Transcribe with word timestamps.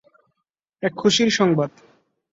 এক 0.83 0.93
খুশির 0.97 1.29
সংবাদ। 1.29 1.71